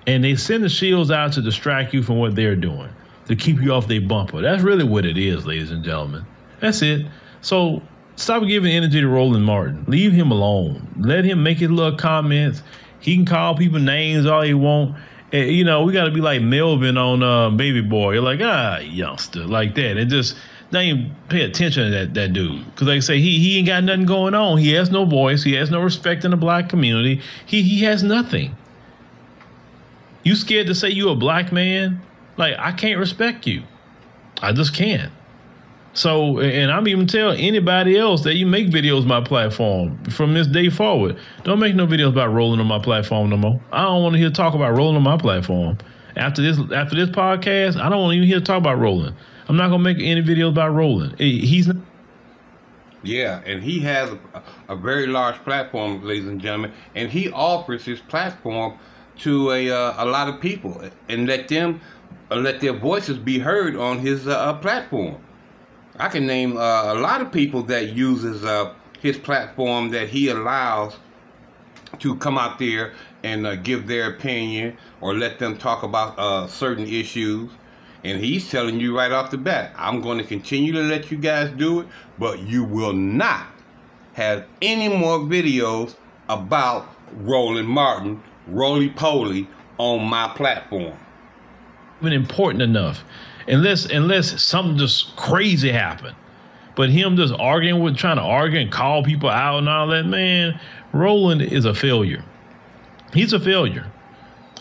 [0.07, 2.89] and they send the shields out to distract you from what they're doing,
[3.27, 4.41] to keep you off their bumper.
[4.41, 6.25] That's really what it is, ladies and gentlemen.
[6.59, 7.07] That's it.
[7.41, 7.81] So
[8.15, 9.85] stop giving energy to Roland Martin.
[9.87, 10.87] Leave him alone.
[10.99, 12.61] Let him make his little comments.
[12.99, 14.95] He can call people names all he want.
[15.31, 18.13] And, you know, we got to be like Melvin on uh, Baby Boy.
[18.13, 19.97] You're like, ah, youngster, like that.
[19.97, 20.35] And just
[20.71, 22.65] don't even pay attention to that, that dude.
[22.65, 24.57] Because, like I say, he, he ain't got nothing going on.
[24.57, 25.43] He has no voice.
[25.43, 27.21] He has no respect in the black community.
[27.45, 28.55] He, he has nothing.
[30.23, 32.01] You scared to say you a black man?
[32.37, 33.63] Like I can't respect you.
[34.41, 35.11] I just can't.
[35.95, 40.45] So, and I'm even tell anybody else that you make videos my platform from this
[40.45, 41.17] day forward.
[41.43, 43.61] Don't make no videos about Roland on my platform no more.
[43.71, 45.77] I don't want to hear talk about Roland on my platform.
[46.17, 49.15] After this, after this podcast, I don't want to even hear talk about Roland.
[49.47, 51.17] I'm not gonna make any videos about Roland.
[51.17, 51.77] He's not.
[53.03, 57.85] Yeah, and he has a, a very large platform, ladies and gentlemen, and he offers
[57.85, 58.77] his platform
[59.19, 61.79] to a, uh, a lot of people and let them
[62.31, 65.21] uh, let their voices be heard on his uh, uh platform.
[65.97, 70.29] I can name uh, a lot of people that uses uh, his platform that he
[70.29, 70.97] allows
[71.99, 72.93] to come out there
[73.23, 77.49] and give their opinion or let them talk about certain issues.
[78.03, 81.17] And he's telling you right off the bat, I'm going to continue to let you
[81.17, 81.87] guys do it,
[82.19, 83.47] but you will not
[84.13, 85.95] have any more videos
[86.29, 90.97] about Roland Martin roly poly on my platform.
[92.01, 93.03] Even important enough,
[93.47, 96.15] unless unless something just crazy happened.
[96.75, 100.05] But him just arguing with trying to argue and call people out and all that,
[100.05, 100.59] man,
[100.91, 102.23] Roland is a failure.
[103.13, 103.89] He's a failure.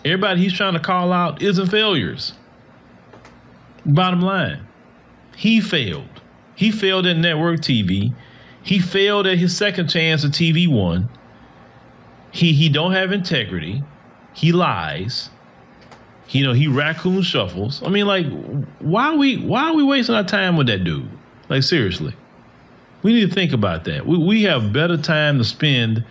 [0.04, 2.34] Everybody he's trying to call out isn't failures.
[3.84, 4.66] Bottom line,
[5.36, 6.08] he failed.
[6.54, 8.14] He failed at network TV.
[8.62, 11.08] He failed at his second chance at TV One.
[12.30, 13.82] He he don't have integrity.
[14.32, 15.30] He lies.
[16.30, 17.82] You know, he raccoon shuffles.
[17.82, 18.26] I mean, like,
[18.78, 21.08] why are we why are we wasting our time with that dude?
[21.48, 22.14] Like seriously.
[23.02, 24.06] We need to think about that.
[24.06, 26.04] We we have better time to spend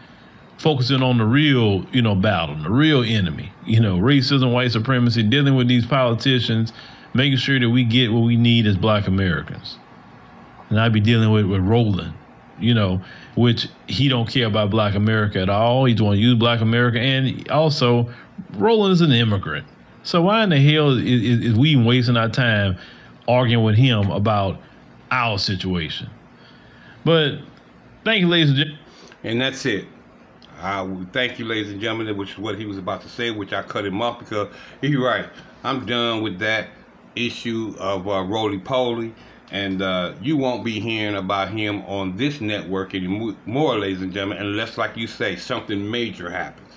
[0.58, 3.52] focusing on the real, you know, battle, the real enemy.
[3.66, 6.72] You know, racism, white supremacy, dealing with these politicians,
[7.14, 9.78] making sure that we get what we need as black Americans.
[10.70, 12.14] And I'd be dealing with, with Roland
[12.60, 13.02] you know,
[13.36, 15.86] which he don't care about Black America at all.
[15.86, 18.12] He's want to use Black America, and also
[18.54, 19.66] Roland is an immigrant.
[20.04, 22.78] So why in the hell is, is, is we even wasting our time
[23.28, 24.60] arguing with him about
[25.12, 26.10] our situation?
[27.06, 27.40] But
[28.04, 28.80] thank you, ladies and gentlemen.
[29.24, 29.88] And that's it.
[30.62, 33.54] I thank you, ladies and gentlemen, which is what he was about to say, which
[33.54, 34.48] I cut him off because
[34.82, 35.26] he's right.
[35.64, 36.70] I'm done with that
[37.16, 39.14] issue of uh, roly poly
[39.54, 44.40] and uh, you won't be hearing about him on this network anymore, ladies and gentlemen,
[44.40, 46.72] unless, like you say, something major happens.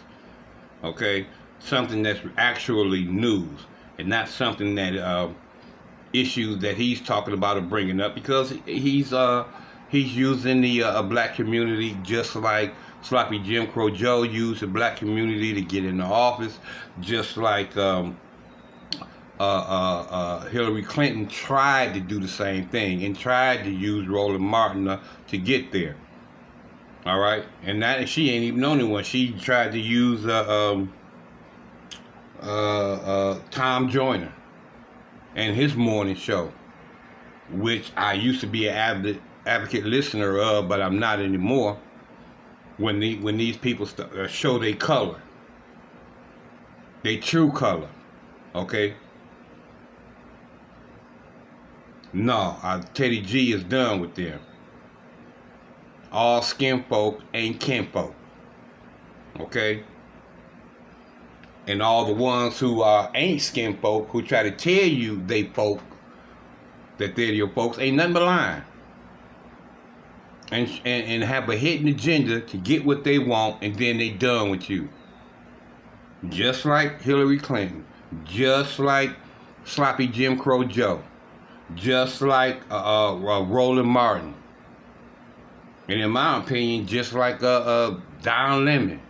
[0.84, 1.26] Okay,
[1.66, 3.60] something that's actually news,
[3.98, 5.28] and not something that uh,
[6.12, 9.44] issues that he's talking about or bringing up, because he's uh
[9.88, 14.96] he's using the uh, black community just like sloppy Jim Crow Joe used the black
[14.96, 16.58] community to get in the office,
[17.00, 17.76] just like.
[17.76, 18.16] Um,
[19.38, 24.08] uh, uh, uh, Hillary Clinton tried to do the same thing and tried to use
[24.08, 24.98] Roland Martin
[25.28, 25.94] to get there.
[27.04, 29.04] All right, and that she ain't even the only one.
[29.04, 30.92] She tried to use uh, um,
[32.42, 34.32] uh, uh Tom Joyner
[35.34, 36.52] and his morning show,
[37.50, 41.78] which I used to be an advocate, advocate listener of, but I'm not anymore.
[42.78, 45.20] When the when these people st- show their color,
[47.02, 47.88] their true color,
[48.54, 48.94] okay
[52.16, 54.40] No, uh, Teddy G is done with them.
[56.10, 58.14] All skin folk ain't kin folk.
[59.38, 59.84] Okay?
[61.66, 65.44] And all the ones who uh, ain't skin folk, who try to tell you they
[65.44, 65.82] folk,
[66.98, 68.62] that they're your folks, ain't nothing but lying.
[70.52, 74.10] and, and, and have a hidden agenda to get what they want, and then they
[74.10, 74.88] done with you.
[76.28, 77.84] Just like Hillary Clinton,
[78.24, 79.16] just like
[79.64, 81.02] sloppy Jim Crow Joe,
[81.74, 84.34] just like uh, uh, uh, Roland Martin,
[85.88, 89.00] and in my opinion, just like uh, uh, Don Lemon,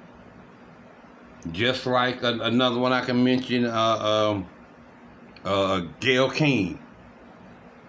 [1.53, 3.71] just like a, another one I can mention, uh,
[4.33, 4.47] um,
[5.45, 6.79] uh, Gayle King,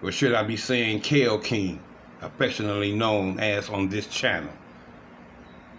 [0.02, 1.82] or should I be saying Kale King,
[2.20, 4.52] affectionately known as on this channel.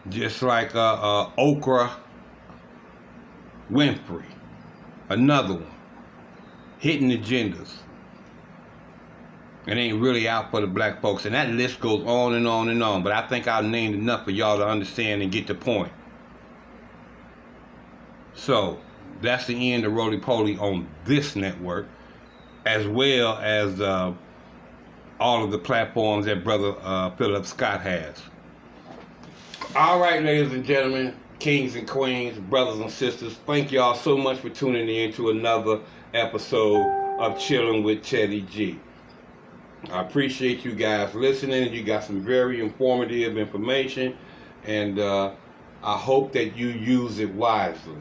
[0.09, 1.91] Just like uh, uh, Oprah
[3.71, 4.25] Winfrey,
[5.09, 5.71] another one,
[6.79, 7.69] hitting agendas.
[9.67, 12.69] It ain't really out for the black folks, and that list goes on and on
[12.69, 13.03] and on.
[13.03, 15.91] But I think I've named enough for y'all to understand and get the point.
[18.39, 18.79] So
[19.21, 21.87] that's the end of Roly Poly on this network,
[22.65, 24.13] as well as uh,
[25.19, 28.21] all of the platforms that Brother uh, Philip Scott has.
[29.75, 34.39] All right, ladies and gentlemen, kings and queens, brothers and sisters, thank y'all so much
[34.39, 35.81] for tuning in to another
[36.13, 36.81] episode
[37.19, 38.79] of Chilling with Teddy G.
[39.91, 41.73] I appreciate you guys listening.
[41.73, 44.17] You got some very informative information,
[44.63, 45.33] and uh,
[45.83, 47.97] I hope that you use it wisely.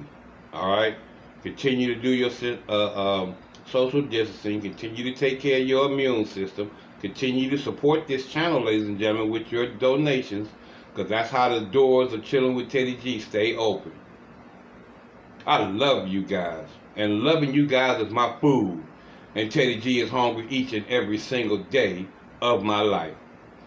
[0.58, 0.96] All right,
[1.44, 2.32] continue to do your
[2.68, 3.36] uh, um,
[3.66, 4.60] social distancing.
[4.60, 6.72] Continue to take care of your immune system.
[7.00, 10.48] Continue to support this channel, ladies and gentlemen, with your donations,
[10.92, 13.92] because that's how the doors of Chilling with Teddy G stay open.
[15.46, 18.82] I love you guys, and loving you guys is my food.
[19.36, 22.08] And Teddy G is hungry each and every single day
[22.42, 23.14] of my life.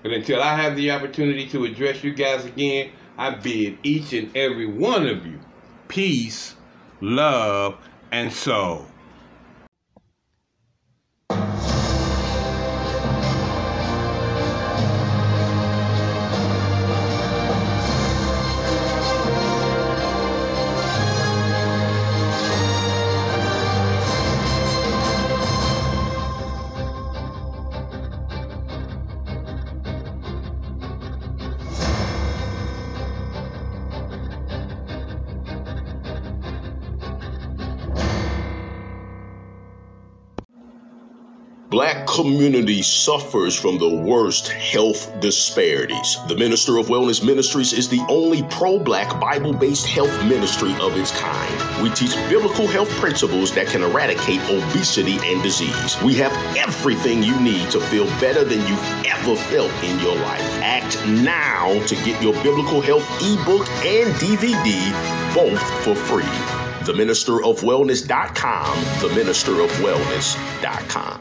[0.03, 4.35] And until I have the opportunity to address you guys again, I bid each and
[4.35, 5.39] every one of you
[5.91, 6.55] peace,
[7.01, 7.77] love,
[8.11, 8.85] and soul.
[42.11, 46.17] Community suffers from the worst health disparities.
[46.27, 50.97] The Minister of Wellness Ministries is the only pro black Bible based health ministry of
[50.97, 51.81] its kind.
[51.81, 55.95] We teach biblical health principles that can eradicate obesity and disease.
[56.03, 60.41] We have everything you need to feel better than you've ever felt in your life.
[60.61, 64.91] Act now to get your biblical health ebook and DVD
[65.33, 66.25] both for free.
[66.83, 71.20] TheMinisterofWellness.com, TheMinisterofWellness.com.